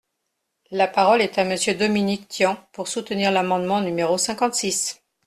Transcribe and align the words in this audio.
La 0.71 0.87
parole 0.87 1.21
est 1.21 1.37
à 1.37 1.43
Monsieur 1.43 1.75
Dominique 1.75 2.27
Tian, 2.27 2.57
pour 2.71 2.87
soutenir 2.87 3.31
l’amendement 3.31 3.81
numéro 3.81 4.17
cinquante-six. 4.17 4.99